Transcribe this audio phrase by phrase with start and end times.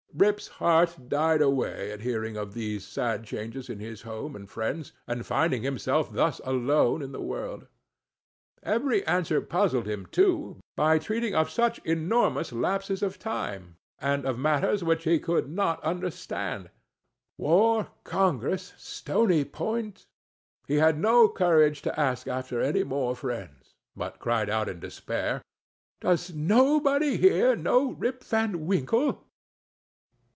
[0.13, 4.91] Rip's heart died away at hearing of these sad changes in his home and friends,
[5.07, 7.65] and finding himself thus alone in the world.
[8.61, 14.37] Every answer puzzled him, too, by treating of such enormous lapses of time, and of
[14.37, 16.69] matters which he could not understand:
[17.37, 24.81] war—congress—Stony Point;—he had no courage to ask after any more friends, but cried out in
[24.81, 25.41] despair,
[26.01, 29.23] "Does nobody here know Rip Van Winkle?"